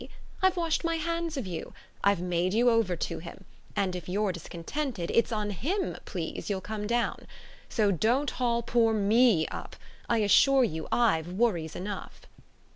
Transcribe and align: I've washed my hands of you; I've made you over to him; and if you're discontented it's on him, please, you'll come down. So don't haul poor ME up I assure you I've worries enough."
I've 0.41 0.57
washed 0.57 0.83
my 0.83 0.95
hands 0.95 1.37
of 1.37 1.45
you; 1.45 1.75
I've 2.03 2.19
made 2.21 2.55
you 2.55 2.71
over 2.71 2.95
to 2.95 3.19
him; 3.19 3.45
and 3.75 3.95
if 3.95 4.09
you're 4.09 4.31
discontented 4.31 5.11
it's 5.11 5.31
on 5.31 5.51
him, 5.51 5.95
please, 6.05 6.49
you'll 6.49 6.59
come 6.59 6.87
down. 6.87 7.27
So 7.69 7.91
don't 7.91 8.31
haul 8.31 8.63
poor 8.63 8.95
ME 8.95 9.45
up 9.49 9.75
I 10.09 10.17
assure 10.25 10.63
you 10.63 10.87
I've 10.91 11.31
worries 11.33 11.75
enough." 11.75 12.21